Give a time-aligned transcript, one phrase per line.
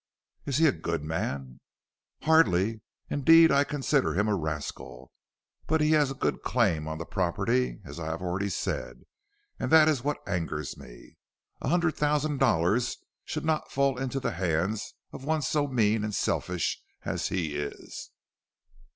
[0.47, 1.59] "Is he a good man?"
[2.23, 2.81] "Hardly.
[3.11, 5.11] Indeed I consider him a rascal;
[5.67, 9.03] but he has a good claim on the property, as I have already said,
[9.59, 11.17] and that is what angers me.
[11.61, 16.15] A hundred thousand dollars should not fall into the hands of one so mean and
[16.15, 18.09] selfish as he is."